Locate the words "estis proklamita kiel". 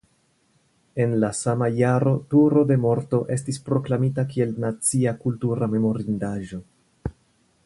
3.37-4.59